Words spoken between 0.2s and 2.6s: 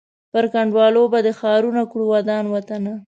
پر کنډوالو به دي ښارونه کړو ودان